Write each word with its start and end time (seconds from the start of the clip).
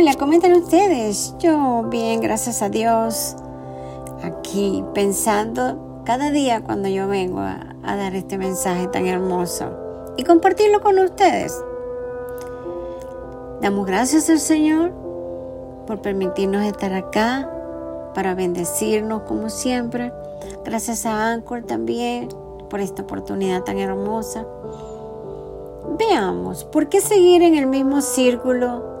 Hola, 0.00 0.14
¿cómo 0.14 0.32
ustedes? 0.36 1.34
Yo 1.40 1.82
bien, 1.90 2.20
gracias 2.20 2.62
a 2.62 2.68
Dios. 2.68 3.34
Aquí 4.22 4.84
pensando 4.94 6.02
cada 6.04 6.30
día 6.30 6.62
cuando 6.62 6.88
yo 6.88 7.08
vengo 7.08 7.40
a, 7.40 7.74
a 7.82 7.96
dar 7.96 8.14
este 8.14 8.38
mensaje 8.38 8.86
tan 8.86 9.08
hermoso 9.08 9.72
y 10.16 10.22
compartirlo 10.22 10.80
con 10.82 11.00
ustedes. 11.00 11.52
Damos 13.60 13.86
gracias 13.88 14.30
al 14.30 14.38
Señor 14.38 14.92
por 15.88 16.00
permitirnos 16.00 16.62
estar 16.62 16.92
acá 16.92 17.50
para 18.14 18.36
bendecirnos 18.36 19.22
como 19.22 19.50
siempre. 19.50 20.12
Gracias 20.64 21.06
a 21.06 21.32
Anchor 21.32 21.64
también 21.64 22.28
por 22.70 22.78
esta 22.78 23.02
oportunidad 23.02 23.64
tan 23.64 23.80
hermosa. 23.80 24.46
Veamos, 25.98 26.64
¿por 26.66 26.88
qué 26.88 27.00
seguir 27.00 27.42
en 27.42 27.56
el 27.56 27.66
mismo 27.66 28.00
círculo? 28.00 28.97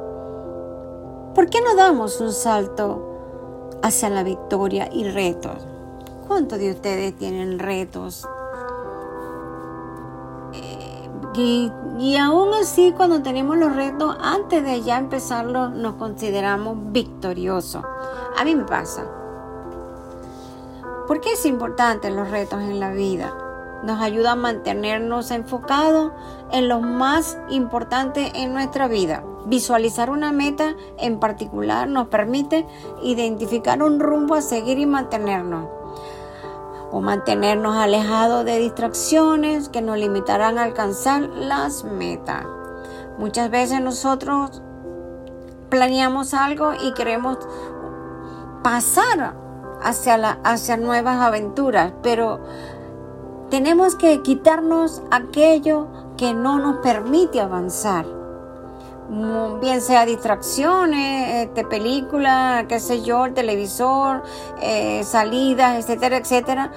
¿Por 1.38 1.50
qué 1.50 1.60
no 1.60 1.76
damos 1.76 2.20
un 2.20 2.32
salto 2.32 3.78
hacia 3.84 4.10
la 4.10 4.24
victoria 4.24 4.88
y 4.92 5.08
retos? 5.08 5.64
¿Cuántos 6.26 6.58
de 6.58 6.72
ustedes 6.72 7.16
tienen 7.16 7.60
retos? 7.60 8.26
Eh, 10.52 11.08
y, 11.34 11.72
y, 11.96 12.16
aún 12.16 12.52
así, 12.54 12.90
cuando 12.90 13.22
tenemos 13.22 13.56
los 13.56 13.76
retos, 13.76 14.16
antes 14.20 14.64
de 14.64 14.82
ya 14.82 14.98
empezarlos, 14.98 15.70
nos 15.70 15.94
consideramos 15.94 16.76
victoriosos. 16.90 17.84
A 18.36 18.44
mí 18.44 18.56
me 18.56 18.64
pasa. 18.64 19.04
¿Por 21.06 21.20
qué 21.20 21.34
es 21.34 21.46
importante 21.46 22.10
los 22.10 22.28
retos 22.32 22.60
en 22.62 22.80
la 22.80 22.90
vida? 22.90 23.32
Nos 23.84 24.00
ayuda 24.00 24.32
a 24.32 24.34
mantenernos 24.34 25.30
enfocados 25.30 26.10
en 26.50 26.66
lo 26.66 26.80
más 26.80 27.38
importante 27.48 28.32
en 28.34 28.54
nuestra 28.54 28.88
vida. 28.88 29.22
Visualizar 29.48 30.10
una 30.10 30.30
meta 30.30 30.76
en 30.98 31.18
particular 31.20 31.88
nos 31.88 32.08
permite 32.08 32.66
identificar 33.02 33.82
un 33.82 33.98
rumbo 33.98 34.34
a 34.34 34.42
seguir 34.42 34.78
y 34.78 34.84
mantenernos. 34.84 35.70
O 36.92 37.00
mantenernos 37.00 37.74
alejados 37.74 38.44
de 38.44 38.58
distracciones 38.58 39.70
que 39.70 39.80
nos 39.80 39.96
limitarán 39.96 40.58
a 40.58 40.64
alcanzar 40.64 41.22
las 41.22 41.82
metas. 41.84 42.44
Muchas 43.16 43.50
veces 43.50 43.80
nosotros 43.80 44.60
planeamos 45.70 46.34
algo 46.34 46.72
y 46.82 46.92
queremos 46.92 47.38
pasar 48.62 49.34
hacia, 49.82 50.38
hacia 50.44 50.76
nuevas 50.76 51.22
aventuras, 51.22 51.94
pero 52.02 52.38
tenemos 53.48 53.94
que 53.94 54.20
quitarnos 54.20 55.00
aquello 55.10 55.86
que 56.18 56.34
no 56.34 56.58
nos 56.58 56.80
permite 56.80 57.40
avanzar. 57.40 58.17
Bien 59.60 59.80
sea 59.80 60.04
distracciones, 60.04 61.46
este, 61.46 61.64
películas, 61.64 62.66
qué 62.68 62.78
sé 62.78 63.02
yo, 63.02 63.24
el 63.24 63.34
televisor, 63.34 64.22
eh, 64.60 65.02
salidas, 65.04 65.78
etcétera, 65.78 66.18
etcétera. 66.18 66.72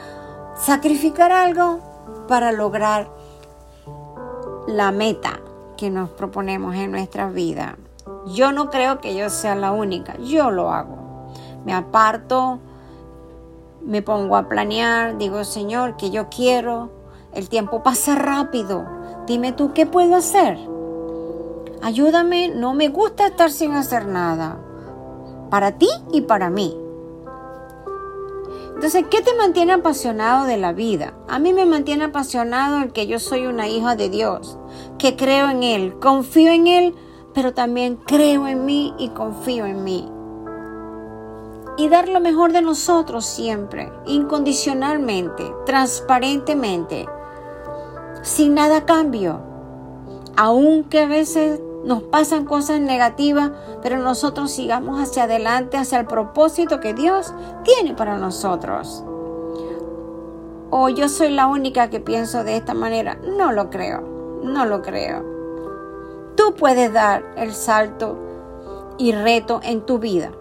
Sacrificar 0.56 1.32
algo 1.32 1.80
para 2.28 2.52
lograr 2.52 3.10
la 4.68 4.92
meta 4.92 5.40
que 5.76 5.90
nos 5.90 6.10
proponemos 6.10 6.76
en 6.76 6.92
nuestra 6.92 7.30
vida. 7.30 7.78
Yo 8.28 8.52
no 8.52 8.70
creo 8.70 9.00
que 9.00 9.16
yo 9.16 9.30
sea 9.30 9.56
la 9.56 9.72
única, 9.72 10.18
yo 10.18 10.52
lo 10.52 10.72
hago. 10.72 11.30
Me 11.66 11.73
aparto 11.73 12.60
me 13.84 14.02
pongo 14.02 14.36
a 14.36 14.48
planear, 14.48 15.18
digo, 15.18 15.44
Señor, 15.44 15.98
que 15.98 16.12
yo 16.12 16.30
quiero, 16.30 16.92
el 17.34 17.50
tiempo 17.50 17.84
pasa 17.84 18.16
rápido, 18.16 18.86
dime 19.26 19.54
tú 19.54 19.73
qué 19.73 19.86
puedo 19.86 20.16
hacer. 20.16 20.58
Ayúdame, 21.82 22.50
no 22.50 22.74
me 22.74 22.90
gusta 22.90 23.28
estar 23.28 23.52
sin 23.52 23.72
hacer 23.74 24.06
nada, 24.06 24.60
para 25.50 25.78
ti 25.78 25.90
y 26.12 26.22
para 26.22 26.50
mí. 26.50 26.78
Entonces, 28.76 29.06
¿qué 29.10 29.22
te 29.22 29.36
mantiene 29.36 29.73
apasionado 29.73 30.46
de 30.46 30.58
la 30.58 30.73
vida? 30.73 31.14
A 31.28 31.39
mí 31.39 31.54
me 31.54 31.66
mantiene 31.66 32.05
apasionado 32.05 32.80
el 32.82 32.92
que 32.94 33.08
yo 33.08 33.20
soy 33.20 33.45
una 33.45 33.67
hija 33.67 33.95
de 33.95 34.10
Dios, 34.10 34.58
que 34.98 35.16
creo 35.16 35.50
en 35.50 35.64
Él, 35.64 36.00
confío 36.00 36.52
en 36.52 36.67
Él, 36.67 36.95
pero 37.33 37.54
también 37.54 37.95
creo 37.95 38.48
en 38.48 38.66
mí 38.66 38.94
y 38.98 39.10
confío 39.10 39.66
en 39.66 39.84
mí 39.84 40.11
y 41.78 41.89
dar 41.89 42.10
lo 42.10 42.20
mejor 42.20 42.52
de 42.52 42.61
nosotros 42.61 43.26
siempre, 43.26 43.92
incondicionalmente, 44.05 45.52
transparentemente, 45.66 47.08
sin 48.22 48.55
nada 48.55 48.78
a 48.78 48.86
cambio. 48.86 49.42
Aunque 50.38 51.02
a 51.02 51.08
veces 51.08 51.60
nos 51.83 52.03
pasan 52.03 52.45
cosas 52.45 52.80
negativas, 52.80 53.52
pero 53.81 53.97
nosotros 53.97 54.52
sigamos 54.52 54.99
hacia 54.99 55.23
adelante, 55.23 55.77
hacia 55.77 55.99
el 55.99 56.05
propósito 56.05 56.80
que 56.80 56.93
Dios 56.93 57.33
tiene 57.64 57.95
para 57.95 58.17
nosotros. 58.17 59.03
O 60.69 60.89
yo 60.89 61.09
soy 61.09 61.31
la 61.31 61.47
única 61.47 61.89
que 61.89 61.99
pienso 61.99 62.43
de 62.43 62.55
esta 62.55 62.73
manera. 62.73 63.15
No 63.15 63.52
lo 63.52 63.69
creo, 63.69 64.02
no 64.43 64.65
lo 64.65 64.81
creo. 64.81 65.25
Tú 66.36 66.53
puedes 66.53 66.93
dar 66.93 67.23
el 67.36 67.53
salto 67.53 68.17
y 68.98 69.11
reto 69.11 69.59
en 69.63 69.81
tu 69.81 69.99
vida 69.99 70.31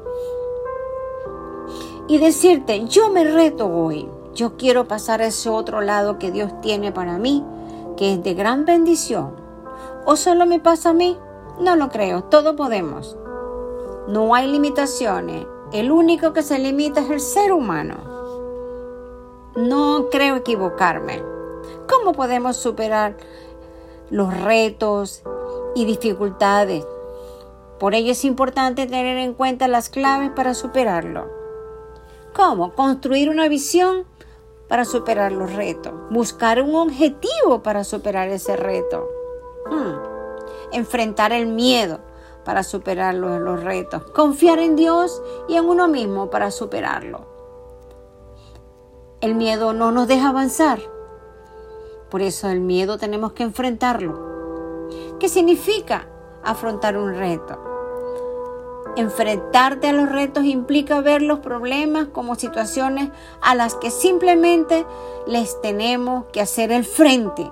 y 2.07 2.19
decirte, 2.19 2.87
yo 2.87 3.09
me 3.11 3.25
reto 3.25 3.69
hoy, 3.69 4.09
yo 4.35 4.57
quiero 4.57 4.87
pasar 4.87 5.21
a 5.23 5.27
ese 5.27 5.49
otro 5.49 5.81
lado 5.81 6.19
que 6.19 6.31
Dios 6.31 6.61
tiene 6.61 6.93
para 6.93 7.19
mí, 7.19 7.45
que 7.97 8.15
es 8.15 8.23
de 8.23 8.35
gran 8.35 8.65
bendición. 8.65 9.35
¿O 10.05 10.17
solo 10.17 10.45
me 10.45 10.61
pasa 10.61 10.91
a 10.91 10.95
mí? 10.95 11.17
No 11.59 11.77
lo 11.77 11.89
creo, 11.89 12.25
todos 12.25 12.55
podemos. 12.55 13.17
No 14.09 14.35
hay 14.35 14.51
limitaciones, 14.51 15.47
el 15.73 15.93
único 15.93 16.33
que 16.33 16.43
se 16.43 16.59
limita 16.59 17.01
es 17.01 17.11
el 17.11 17.21
ser 17.21 17.53
humano. 17.53 17.97
No 19.57 20.09
creo 20.11 20.37
equivocarme. 20.37 21.23
¿Cómo 21.89 22.13
podemos 22.13 22.57
superar 22.57 23.17
los 24.11 24.37
retos 24.43 25.23
y 25.75 25.85
dificultades? 25.85 26.85
Por 27.79 27.95
ello 27.95 28.13
es 28.13 28.25
importante 28.25 28.87
tener 28.87 29.19
en 29.19 29.35
cuenta 29.35 29.69
las 29.69 29.89
claves 29.89 30.31
para 30.31 30.55
superarlo. 30.55 31.29
¿Cómo? 32.35 32.75
Construir 32.75 33.31
una 33.31 33.49
visión 33.49 34.05
para 34.69 34.85
superar 34.85 35.33
los 35.33 35.53
retos. 35.53 35.93
Buscar 36.11 36.63
un 36.63 36.75
objetivo 36.75 37.63
para 37.63 37.85
superar 37.85 38.29
ese 38.29 38.57
reto. 38.57 39.09
Hmm. 39.71 40.10
Enfrentar 40.73 41.33
el 41.33 41.47
miedo 41.47 42.01
para 42.45 42.63
superar 42.63 43.15
los, 43.15 43.41
los 43.41 43.63
retos. 43.63 44.03
Confiar 44.13 44.59
en 44.59 44.77
Dios 44.77 45.23
y 45.49 45.57
en 45.57 45.69
uno 45.69 45.89
mismo 45.89 46.31
para 46.31 46.51
superarlo. 46.51 47.27
El 49.21 49.35
miedo 49.35 49.73
no 49.73 49.93
nos 49.93 50.09
deja 50.09 50.31
avanzar. 50.31 50.81
Por 52.11 52.23
eso 52.23 52.49
el 52.49 52.61
miedo 52.61 52.99
tenemos 52.99 53.33
que 53.33 53.43
enfrentarlo. 53.43 54.89
¿Qué 55.21 55.29
significa 55.29 56.09
afrontar 56.43 56.97
un 56.97 57.15
reto? 57.15 57.71
Enfrentarte 58.97 59.89
a 59.89 59.93
los 59.93 60.09
retos 60.09 60.45
implica 60.45 61.01
ver 61.01 61.23
los 61.23 61.39
problemas 61.39 62.09
como 62.09 62.35
situaciones 62.35 63.11
a 63.41 63.55
las 63.55 63.75
que 63.77 63.91
simplemente 63.91 64.85
les 65.27 65.61
tenemos 65.61 66.25
que 66.33 66.41
hacer 66.41 66.73
el 66.73 66.85
frente. 66.85 67.49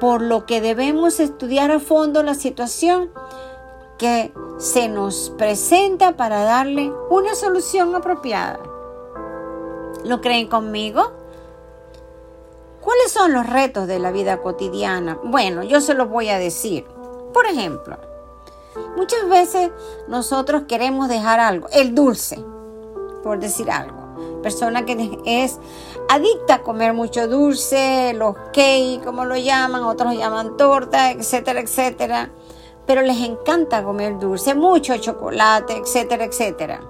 Por 0.00 0.22
lo 0.22 0.46
que 0.46 0.60
debemos 0.60 1.20
estudiar 1.20 1.70
a 1.70 1.78
fondo 1.78 2.22
la 2.22 2.34
situación 2.34 3.10
que 3.98 4.32
se 4.58 4.88
nos 4.88 5.30
presenta 5.36 6.16
para 6.16 6.42
darle 6.42 6.92
una 7.10 7.34
solución 7.34 7.94
apropiada. 7.94 8.58
¿Lo 10.04 10.20
creen 10.20 10.48
conmigo? 10.48 11.12
¿Cuáles 12.80 13.12
son 13.12 13.34
los 13.34 13.46
retos 13.46 13.86
de 13.86 13.98
la 13.98 14.10
vida 14.10 14.40
cotidiana? 14.40 15.18
Bueno, 15.22 15.62
yo 15.62 15.82
se 15.82 15.94
los 15.94 16.08
voy 16.08 16.30
a 16.30 16.38
decir. 16.38 16.86
Por 17.34 17.44
ejemplo, 17.46 17.98
Muchas 18.96 19.28
veces 19.28 19.70
nosotros 20.08 20.62
queremos 20.68 21.08
dejar 21.08 21.40
algo, 21.40 21.68
el 21.72 21.94
dulce, 21.94 22.42
por 23.22 23.38
decir 23.40 23.70
algo. 23.70 23.99
Persona 24.42 24.84
que 24.84 25.20
es 25.24 25.58
adicta 26.08 26.54
a 26.56 26.62
comer 26.62 26.92
mucho 26.94 27.28
dulce, 27.28 28.12
los 28.14 28.34
cake, 28.52 29.02
como 29.04 29.24
lo 29.24 29.36
llaman, 29.36 29.82
otros 29.82 30.14
lo 30.14 30.18
llaman 30.18 30.56
torta, 30.56 31.10
etcétera, 31.10 31.60
etcétera. 31.60 32.30
Pero 32.86 33.02
les 33.02 33.20
encanta 33.20 33.84
comer 33.84 34.18
dulce, 34.18 34.54
mucho 34.54 34.96
chocolate, 34.96 35.76
etcétera, 35.76 36.24
etcétera. 36.24 36.80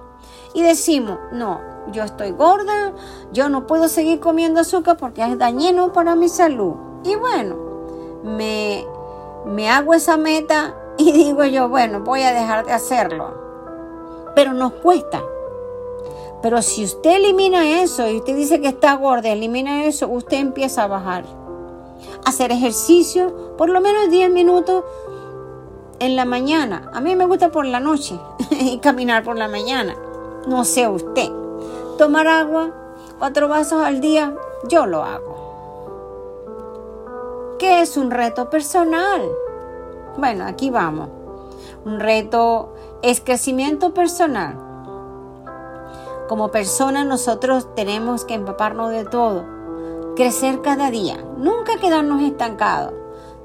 Y 0.53 0.63
decimos, 0.63 1.19
no, 1.31 1.61
yo 1.91 2.03
estoy 2.03 2.31
gorda, 2.31 2.93
yo 3.31 3.49
no 3.49 3.67
puedo 3.67 3.87
seguir 3.87 4.19
comiendo 4.19 4.61
azúcar 4.61 4.97
porque 4.97 5.23
es 5.23 5.37
dañino 5.37 5.93
para 5.93 6.15
mi 6.15 6.29
salud. 6.29 6.75
Y 7.03 7.15
bueno, 7.15 7.55
me, 8.23 8.85
me 9.45 9.69
hago 9.69 9.93
esa 9.93 10.17
meta 10.17 10.75
y 10.97 11.11
digo 11.11 11.43
yo, 11.45 11.69
bueno, 11.69 12.01
voy 12.01 12.23
a 12.23 12.31
dejar 12.31 12.65
de 12.65 12.73
hacerlo. 12.73 13.35
Pero 14.35 14.53
nos 14.53 14.73
cuesta. 14.73 15.21
Pero 16.41 16.61
si 16.61 16.83
usted 16.83 17.17
elimina 17.17 17.81
eso 17.81 18.09
y 18.09 18.17
usted 18.17 18.35
dice 18.35 18.61
que 18.61 18.69
está 18.69 18.95
gorda, 18.95 19.29
elimina 19.29 19.85
eso, 19.85 20.07
usted 20.07 20.37
empieza 20.37 20.83
a 20.83 20.87
bajar. 20.87 21.25
Hacer 22.25 22.51
ejercicio 22.51 23.55
por 23.57 23.69
lo 23.69 23.79
menos 23.79 24.09
10 24.09 24.31
minutos 24.31 24.83
en 25.99 26.15
la 26.15 26.25
mañana. 26.25 26.89
A 26.93 26.99
mí 26.99 27.15
me 27.15 27.25
gusta 27.25 27.51
por 27.51 27.65
la 27.65 27.79
noche 27.79 28.19
y 28.49 28.79
caminar 28.79 29.23
por 29.23 29.37
la 29.37 29.47
mañana. 29.47 29.95
No 30.47 30.65
sé 30.65 30.87
usted. 30.87 31.29
Tomar 31.99 32.27
agua, 32.27 32.71
cuatro 33.19 33.47
vasos 33.47 33.83
al 33.83 34.01
día, 34.01 34.35
yo 34.67 34.87
lo 34.87 35.03
hago. 35.03 35.41
¿Qué 37.59 37.81
es 37.81 37.97
un 37.97 38.09
reto 38.09 38.49
personal? 38.49 39.21
Bueno, 40.17 40.45
aquí 40.47 40.71
vamos. 40.71 41.09
Un 41.85 41.99
reto 41.99 42.73
es 43.03 43.21
crecimiento 43.21 43.93
personal. 43.93 44.70
Como 46.31 46.49
personas 46.49 47.05
nosotros 47.05 47.75
tenemos 47.75 48.23
que 48.23 48.35
empaparnos 48.35 48.89
de 48.91 49.03
todo, 49.03 49.43
crecer 50.15 50.61
cada 50.61 50.89
día, 50.89 51.17
nunca 51.35 51.75
quedarnos 51.75 52.21
estancados. 52.21 52.93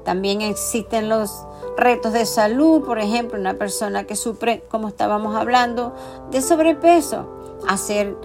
También 0.05 0.41
existen 0.41 1.09
los 1.09 1.45
retos 1.75 2.13
de 2.13 2.25
salud, 2.25 2.85
por 2.85 2.99
ejemplo, 2.99 3.37
una 3.37 3.55
persona 3.55 4.05
que 4.05 4.15
sufre, 4.15 4.63
como 4.71 4.87
estábamos 4.87 5.35
hablando, 5.35 5.93
de 6.31 6.41
sobrepeso, 6.41 7.27
hacer 7.67 8.15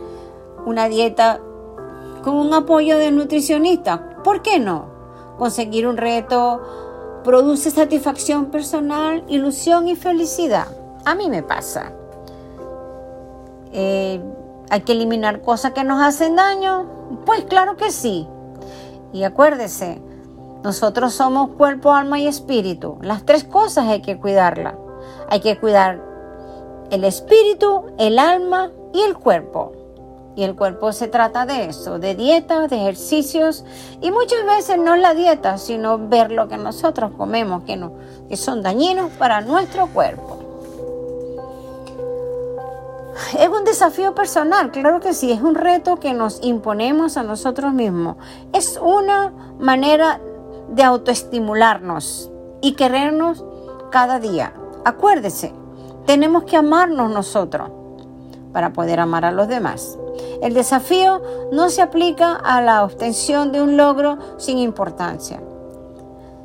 una 0.65 0.89
dieta 0.89 1.41
con 2.23 2.37
un 2.37 2.55
apoyo 2.55 2.99
de 2.99 3.11
nutricionista, 3.11 4.23
¿por 4.23 4.43
qué 4.43 4.61
no? 4.61 4.87
Conseguir 5.39 5.89
un 5.89 5.97
reto 5.97 6.63
produce 7.25 7.73
satisfacción 7.73 8.47
personal, 8.47 9.25
ilusión 9.27 9.89
y 9.89 9.97
felicidad. 9.97 10.69
A 11.05 11.17
mí 11.17 11.29
me 11.29 11.43
pasa. 11.43 11.95
Eh, 13.73 14.21
¿Hay 14.73 14.81
que 14.81 14.93
eliminar 14.93 15.43
cosas 15.43 15.73
que 15.73 15.85
nos 15.85 16.01
hacen 16.01 16.35
daño? 16.35 16.87
Pues 17.27 17.45
claro 17.45 17.77
que 17.77 17.91
sí. 17.91 18.27
Y 19.13 19.23
acuérdese, 19.23 20.01
nosotros 20.65 21.13
somos 21.13 21.51
cuerpo, 21.59 21.93
alma 21.93 22.19
y 22.19 22.27
espíritu. 22.27 22.97
Las 23.03 23.27
tres 23.27 23.45
cosas 23.45 23.87
hay 23.89 24.01
que 24.01 24.17
cuidarlas. 24.17 24.77
Hay 25.29 25.41
que 25.41 25.59
cuidar 25.59 26.01
el 26.91 27.05
espíritu, 27.05 27.85
el 27.99 28.19
alma 28.19 28.71
y 28.95 29.03
el 29.03 29.15
cuerpo. 29.15 29.73
Y 30.37 30.45
el 30.45 30.57
cuerpo 30.57 30.93
se 30.93 31.07
trata 31.07 31.45
de 31.45 31.67
eso, 31.67 31.99
de 31.99 32.15
dieta, 32.15 32.67
de 32.67 32.77
ejercicios. 32.77 33.67
Y 34.01 34.11
muchas 34.11 34.43
veces 34.47 34.79
no 34.79 34.97
la 34.97 35.13
dieta, 35.13 35.59
sino 35.59 35.99
ver 35.99 36.33
lo 36.33 36.49
que 36.49 36.57
nosotros 36.57 37.13
comemos, 37.19 37.65
que, 37.65 37.77
no, 37.77 37.93
que 38.27 38.39
son 38.39 38.63
dañinos 38.63 39.11
para 39.19 39.43
nuestro 39.43 39.89
cuerpo. 39.89 40.32
Es 43.39 43.49
un 43.49 43.65
desafío 43.65 44.15
personal, 44.15 44.71
claro 44.71 45.01
que 45.01 45.15
sí, 45.15 45.33
es 45.33 45.41
un 45.43 45.55
reto 45.55 45.97
que 45.97 46.13
nos 46.13 46.41
imponemos 46.43 47.17
a 47.17 47.23
nosotros 47.23 47.73
mismos. 47.73 48.17
Es 48.53 48.79
una 48.83 49.33
manera 49.59 50.21
de 50.69 50.83
autoestimularnos 50.83 52.31
y 52.61 52.75
querernos 52.75 53.45
cada 53.91 54.19
día. 54.19 54.55
Acuérdese, 54.85 55.53
tenemos 56.07 56.45
que 56.45 56.57
amarnos 56.57 57.11
nosotros 57.11 57.71
para 58.53 58.73
poder 58.73 59.01
amar 59.01 59.25
a 59.25 59.33
los 59.33 59.49
demás. 59.49 59.99
El 60.43 60.55
desafío 60.55 61.23
no 61.53 61.71
se 61.71 61.83
aplica 61.83 62.35
a 62.35 62.61
la 62.61 62.85
obtención 62.85 63.53
de 63.53 63.63
un 63.63 63.77
logro 63.77 64.19
sin 64.39 64.59
importancia. 64.59 65.41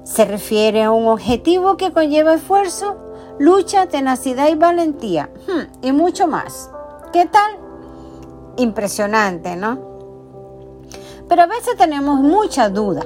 Se 0.03 0.23
refiere 0.23 0.83
a 0.83 0.91
un 0.91 1.07
objetivo 1.07 1.75
que 1.75 1.91
conlleva 1.91 2.35
esfuerzo, 2.35 2.95
lucha, 3.39 3.87
tenacidad 3.87 4.49
y 4.49 4.55
valentía, 4.55 5.29
hmm, 5.47 5.85
y 5.85 5.91
mucho 5.91 6.27
más. 6.27 6.69
¿Qué 7.13 7.25
tal? 7.25 7.57
Impresionante, 8.57 9.55
¿no? 9.55 9.79
Pero 11.27 11.43
a 11.43 11.47
veces 11.47 11.75
tenemos 11.77 12.19
mucha 12.19 12.69
duda 12.69 13.03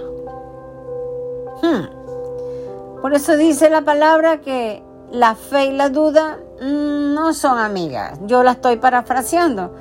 Hmm. 1.61 3.01
Por 3.01 3.13
eso 3.13 3.37
dice 3.37 3.69
la 3.69 3.81
palabra 3.81 4.41
que 4.41 4.83
la 5.11 5.35
fe 5.35 5.65
y 5.65 5.73
la 5.73 5.89
duda 5.89 6.39
mm, 6.59 7.13
no 7.13 7.33
son 7.33 7.59
amigas. 7.59 8.19
Yo 8.23 8.41
la 8.43 8.51
estoy 8.53 8.77
parafraseando. 8.77 9.75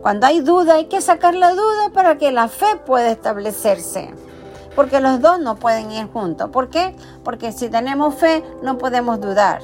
Cuando 0.00 0.26
hay 0.26 0.40
duda 0.40 0.74
hay 0.74 0.86
que 0.86 1.00
sacar 1.00 1.34
la 1.34 1.52
duda 1.52 1.90
para 1.92 2.16
que 2.16 2.32
la 2.32 2.48
fe 2.48 2.80
pueda 2.86 3.10
establecerse. 3.10 4.14
Porque 4.74 5.00
los 5.00 5.20
dos 5.20 5.40
no 5.40 5.56
pueden 5.56 5.90
ir 5.90 6.06
juntos. 6.10 6.50
¿Por 6.50 6.70
qué? 6.70 6.94
Porque 7.22 7.52
si 7.52 7.68
tenemos 7.68 8.14
fe 8.14 8.42
no 8.62 8.78
podemos 8.78 9.20
dudar. 9.20 9.60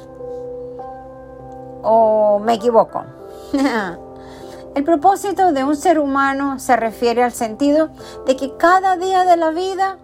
¿O 1.83 2.39
me 2.39 2.55
equivoco? 2.55 3.03
El 4.75 4.83
propósito 4.83 5.51
de 5.51 5.63
un 5.63 5.75
ser 5.75 5.99
humano 5.99 6.57
se 6.59 6.75
refiere 6.75 7.21
al 7.21 7.31
sentido 7.31 7.89
de 8.25 8.35
que 8.35 8.57
cada 8.57 8.97
día 8.97 9.23
de 9.23 9.37
la 9.37 9.51
vida 9.51 9.99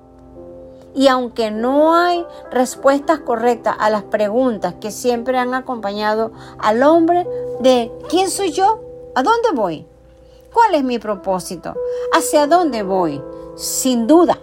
y 0.94 1.08
aunque 1.08 1.50
no 1.50 1.96
hay 1.96 2.26
respuestas 2.52 3.20
correctas 3.20 3.76
a 3.80 3.90
las 3.90 4.04
preguntas 4.04 4.76
que 4.80 4.92
siempre 4.92 5.38
han 5.38 5.54
acompañado 5.54 6.32
al 6.60 6.84
hombre 6.84 7.28
de 7.60 7.92
¿quién 8.10 8.30
soy 8.30 8.52
yo? 8.52 8.82
¿A 9.16 9.24
dónde 9.24 9.50
voy? 9.56 9.88
¿Cuál 10.54 10.76
es 10.76 10.84
mi 10.84 11.00
propósito? 11.00 11.76
¿Hacia 12.14 12.48
dónde 12.48 12.84
voy? 12.84 13.22
Sin 13.56 14.08
duda, 14.08 14.40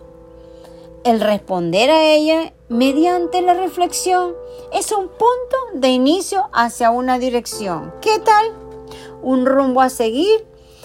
el 1.06 1.20
responder 1.20 1.88
a 1.88 2.03
ella 2.03 2.53
mediante 2.69 3.41
la 3.41 3.55
reflexión 3.55 4.35
es 4.73 4.91
un 4.91 5.06
punto 5.06 5.56
de 5.75 5.91
inicio 5.91 6.49
hacia 6.53 6.91
una 6.91 7.20
dirección. 7.20 7.94
¿Qué 8.00 8.19
tal? 8.19 8.53
Un 9.23 9.47
rumbo 9.47 9.82
a 9.82 9.88
seguir. 9.88 10.44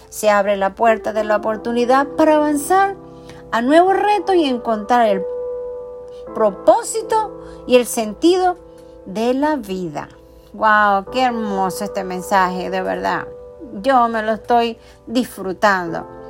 Se 0.10 0.30
abre 0.30 0.58
la 0.58 0.76
puerta 0.76 1.12
de 1.12 1.24
la 1.24 1.38
oportunidad 1.38 2.08
para 2.10 2.36
avanzar 2.36 2.96
a 3.52 3.64
nuevos 3.64 3.96
retos 3.96 4.36
y 4.36 4.46
encontrar 4.46 5.08
el 5.08 5.24
propósito 6.36 7.42
y 7.66 7.78
el 7.78 7.88
sentido 7.88 8.58
de 9.08 9.34
la 9.34 9.56
vida. 9.56 10.08
¡Wow! 10.54 11.06
¡Qué 11.12 11.24
hermoso 11.24 11.84
este 11.84 12.04
mensaje, 12.04 12.70
de 12.70 12.84
verdad! 12.84 13.28
Yo 13.82 14.08
me 14.08 14.22
lo 14.22 14.34
estoy 14.34 14.78
disfrutando. 15.08 16.21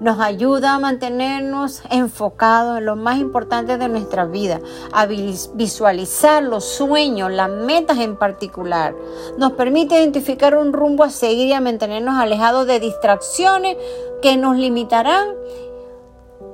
Nos 0.00 0.20
ayuda 0.20 0.74
a 0.74 0.78
mantenernos 0.78 1.82
enfocados 1.90 2.78
en 2.78 2.86
lo 2.86 2.96
más 2.96 3.18
importante 3.18 3.78
de 3.78 3.88
nuestra 3.88 4.26
vida, 4.26 4.60
a 4.92 5.06
visualizar 5.06 6.42
los 6.42 6.64
sueños, 6.64 7.30
las 7.30 7.50
metas 7.50 7.98
en 7.98 8.16
particular. 8.16 8.94
Nos 9.38 9.52
permite 9.52 9.98
identificar 9.98 10.56
un 10.56 10.72
rumbo 10.72 11.04
a 11.04 11.10
seguir 11.10 11.48
y 11.48 11.52
a 11.52 11.60
mantenernos 11.60 12.16
alejados 12.16 12.66
de 12.66 12.80
distracciones 12.80 13.76
que 14.20 14.36
nos 14.36 14.56
limitarán 14.56 15.28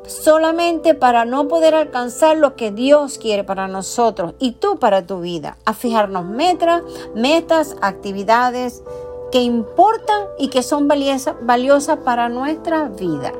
solamente 0.06 0.94
para 0.94 1.24
no 1.24 1.48
poder 1.48 1.74
alcanzar 1.74 2.36
lo 2.36 2.56
que 2.56 2.70
Dios 2.72 3.18
quiere 3.18 3.44
para 3.44 3.68
nosotros 3.68 4.34
y 4.38 4.52
tú 4.52 4.78
para 4.78 5.06
tu 5.06 5.20
vida, 5.20 5.56
a 5.64 5.72
fijarnos 5.72 6.24
metas, 6.24 6.82
metas, 7.14 7.76
actividades 7.80 8.82
que 9.30 9.40
importan 9.42 10.22
y 10.38 10.48
que 10.48 10.62
son 10.62 10.88
valiosas, 10.88 11.96
para 12.04 12.28
nuestra 12.28 12.88
vida. 12.88 13.32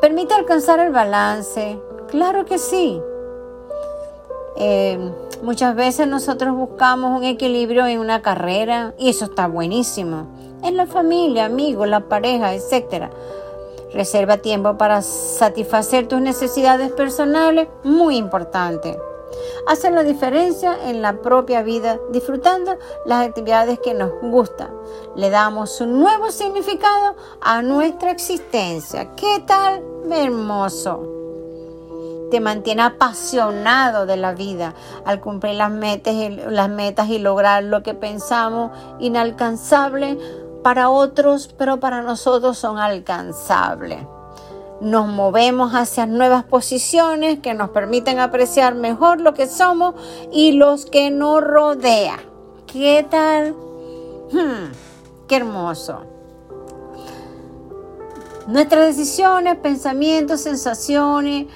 ¿Permite 0.00 0.34
alcanzar 0.34 0.80
el 0.80 0.92
balance? 0.92 1.80
Claro 2.08 2.44
que 2.44 2.58
sí. 2.58 3.00
Eh, 4.56 4.98
muchas 5.42 5.74
veces 5.74 6.06
nosotros 6.06 6.54
buscamos 6.54 7.18
un 7.18 7.24
equilibrio 7.24 7.86
en 7.86 7.98
una 7.98 8.22
carrera 8.22 8.94
y 8.98 9.08
eso 9.10 9.24
está 9.24 9.48
buenísimo. 9.48 10.26
En 10.62 10.76
la 10.76 10.86
familia, 10.86 11.46
amigos, 11.46 11.88
la 11.88 12.00
pareja, 12.00 12.54
etcétera. 12.54 13.10
Reserva 13.92 14.38
tiempo 14.38 14.76
para 14.76 15.02
satisfacer 15.02 16.08
tus 16.08 16.20
necesidades 16.20 16.92
personales, 16.92 17.68
muy 17.82 18.16
importante. 18.16 18.98
Hace 19.66 19.90
la 19.90 20.02
diferencia 20.02 20.76
en 20.88 21.02
la 21.02 21.20
propia 21.20 21.62
vida 21.62 21.98
disfrutando 22.10 22.76
las 23.06 23.26
actividades 23.26 23.78
que 23.78 23.94
nos 23.94 24.10
gustan. 24.22 24.70
Le 25.16 25.30
damos 25.30 25.80
un 25.80 26.00
nuevo 26.00 26.30
significado 26.30 27.16
a 27.40 27.62
nuestra 27.62 28.10
existencia. 28.10 29.14
¿Qué 29.14 29.42
tal? 29.46 29.82
Hermoso. 30.10 31.10
Te 32.30 32.40
mantiene 32.40 32.82
apasionado 32.82 34.06
de 34.06 34.16
la 34.16 34.32
vida 34.32 34.74
al 35.04 35.20
cumplir 35.20 35.54
las 35.54 35.70
metas 35.70 37.08
y 37.08 37.18
lograr 37.18 37.62
lo 37.64 37.82
que 37.82 37.94
pensamos 37.94 38.72
inalcanzable 38.98 40.18
para 40.62 40.88
otros, 40.88 41.54
pero 41.58 41.78
para 41.78 42.02
nosotros 42.02 42.58
son 42.58 42.78
alcanzables. 42.78 43.98
Nos 44.80 45.06
movemos 45.06 45.72
hacia 45.72 46.06
nuevas 46.06 46.44
posiciones 46.44 47.38
que 47.38 47.54
nos 47.54 47.70
permiten 47.70 48.18
apreciar 48.18 48.74
mejor 48.74 49.20
lo 49.20 49.34
que 49.34 49.46
somos 49.46 49.94
y 50.32 50.52
los 50.52 50.86
que 50.86 51.10
nos 51.10 51.42
rodean. 51.42 52.20
¿Qué 52.66 53.06
tal? 53.08 53.52
Hmm, 54.32 54.72
qué 55.28 55.36
hermoso. 55.36 56.00
Nuestras 58.48 58.96
decisiones, 58.96 59.56
pensamientos, 59.56 60.40
sensaciones 60.40 61.46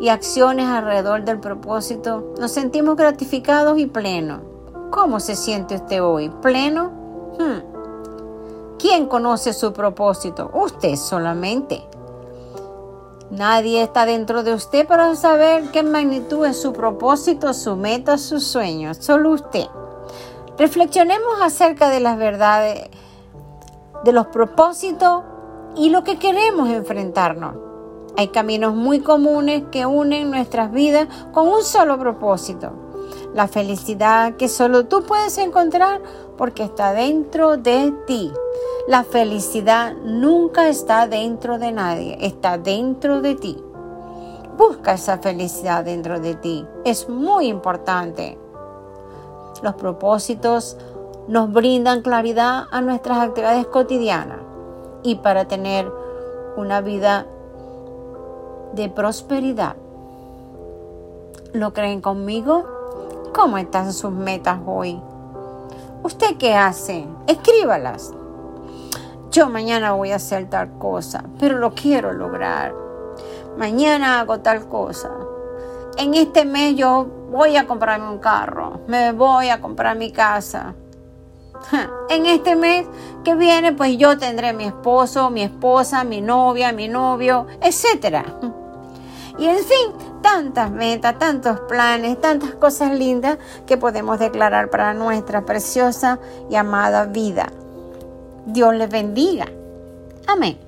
y 0.00 0.08
acciones 0.08 0.66
alrededor 0.66 1.24
del 1.24 1.40
propósito 1.40 2.32
nos 2.38 2.52
sentimos 2.52 2.96
gratificados 2.96 3.78
y 3.78 3.86
plenos. 3.86 4.40
¿Cómo 4.90 5.20
se 5.20 5.36
siente 5.36 5.74
usted 5.74 6.02
hoy? 6.02 6.30
¿Pleno? 6.40 6.90
Hmm. 7.38 8.78
¿Quién 8.78 9.06
conoce 9.06 9.52
su 9.52 9.72
propósito? 9.72 10.50
Usted 10.54 10.96
solamente. 10.96 11.82
Nadie 13.30 13.82
está 13.82 14.06
dentro 14.06 14.42
de 14.42 14.54
usted 14.54 14.86
para 14.86 15.14
saber 15.14 15.70
qué 15.70 15.82
magnitud 15.82 16.46
es 16.46 16.60
su 16.60 16.72
propósito, 16.72 17.52
su 17.52 17.76
meta, 17.76 18.16
sus 18.16 18.44
sueños. 18.44 18.96
Solo 19.00 19.32
usted. 19.32 19.66
Reflexionemos 20.56 21.34
acerca 21.42 21.90
de 21.90 22.00
las 22.00 22.16
verdades, 22.16 22.88
de 24.02 24.12
los 24.12 24.28
propósitos 24.28 25.24
y 25.76 25.90
lo 25.90 26.04
que 26.04 26.18
queremos 26.18 26.70
enfrentarnos. 26.70 27.54
Hay 28.16 28.28
caminos 28.28 28.74
muy 28.74 29.00
comunes 29.00 29.64
que 29.70 29.84
unen 29.84 30.30
nuestras 30.30 30.72
vidas 30.72 31.06
con 31.32 31.48
un 31.48 31.62
solo 31.62 31.98
propósito. 31.98 32.87
La 33.34 33.46
felicidad 33.46 34.36
que 34.36 34.48
solo 34.48 34.86
tú 34.86 35.02
puedes 35.02 35.38
encontrar 35.38 36.00
porque 36.36 36.62
está 36.62 36.92
dentro 36.92 37.56
de 37.56 37.92
ti. 38.06 38.32
La 38.88 39.04
felicidad 39.04 39.94
nunca 40.02 40.68
está 40.68 41.06
dentro 41.06 41.58
de 41.58 41.72
nadie, 41.72 42.16
está 42.20 42.56
dentro 42.56 43.20
de 43.20 43.34
ti. 43.34 43.62
Busca 44.56 44.94
esa 44.94 45.18
felicidad 45.18 45.84
dentro 45.84 46.20
de 46.20 46.34
ti. 46.34 46.66
Es 46.84 47.08
muy 47.08 47.48
importante. 47.48 48.38
Los 49.62 49.74
propósitos 49.74 50.78
nos 51.28 51.52
brindan 51.52 52.02
claridad 52.02 52.64
a 52.70 52.80
nuestras 52.80 53.18
actividades 53.18 53.66
cotidianas 53.66 54.40
y 55.02 55.16
para 55.16 55.46
tener 55.46 55.92
una 56.56 56.80
vida 56.80 57.26
de 58.72 58.88
prosperidad. 58.88 59.76
¿Lo 61.52 61.72
creen 61.72 62.00
conmigo? 62.00 62.77
¿Cómo 63.38 63.56
están 63.56 63.92
sus 63.92 64.10
metas 64.10 64.58
hoy? 64.66 65.00
¿Usted 66.02 66.36
qué 66.38 66.56
hace? 66.56 67.06
Escríbalas 67.28 68.12
yo 69.30 69.48
mañana 69.48 69.92
voy 69.92 70.10
a 70.10 70.16
hacer 70.16 70.50
tal 70.50 70.78
cosa, 70.78 71.22
pero 71.38 71.58
lo 71.58 71.72
quiero 71.72 72.12
lograr. 72.12 72.74
Mañana 73.56 74.18
hago 74.18 74.40
tal 74.40 74.66
cosa. 74.68 75.12
En 75.96 76.14
este 76.14 76.44
mes 76.44 76.74
yo 76.74 77.06
voy 77.30 77.56
a 77.56 77.66
comprarme 77.66 78.08
un 78.08 78.18
carro, 78.18 78.80
me 78.88 79.12
voy 79.12 79.50
a 79.50 79.60
comprar 79.60 79.96
mi 79.96 80.10
casa. 80.10 80.74
En 82.08 82.26
este 82.26 82.56
mes 82.56 82.86
que 83.22 83.34
viene, 83.34 83.72
pues 83.72 83.96
yo 83.98 84.16
tendré 84.16 84.52
mi 84.52 84.64
esposo, 84.64 85.30
mi 85.30 85.42
esposa, 85.42 86.02
mi 86.02 86.20
novia, 86.20 86.72
mi 86.72 86.88
novio, 86.88 87.46
etc. 87.60 88.24
Y 89.38 89.46
en 89.46 89.58
fin, 89.58 90.07
tantas 90.22 90.70
metas, 90.70 91.18
tantos 91.18 91.60
planes, 91.60 92.20
tantas 92.20 92.54
cosas 92.54 92.92
lindas 92.92 93.38
que 93.66 93.76
podemos 93.76 94.18
declarar 94.18 94.70
para 94.70 94.94
nuestra 94.94 95.44
preciosa 95.44 96.18
y 96.50 96.56
amada 96.56 97.06
vida. 97.06 97.48
Dios 98.46 98.74
les 98.74 98.90
bendiga. 98.90 99.46
Amén. 100.26 100.67